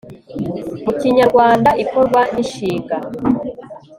[0.83, 2.95] mu kinyarwanda ikorwa n'inshinga